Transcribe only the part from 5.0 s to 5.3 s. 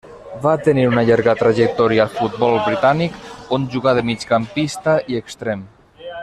i